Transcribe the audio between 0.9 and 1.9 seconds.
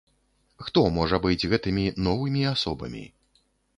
можа быць гэтымі